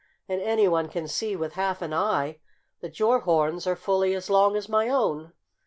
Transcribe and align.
And 0.27 0.41
anyone 0.41 0.89
can 0.89 1.07
see 1.07 1.35
with 1.35 1.53
half 1.53 1.79
an 1.83 1.93
eye 1.93 2.39
that 2.79 2.99
your 2.99 3.19
horns 3.19 3.67
are 3.67 3.75
fully 3.75 4.15
as 4.15 4.31
long 4.31 4.55
as 4.55 4.67
my 4.67 4.89
own." 4.89 5.33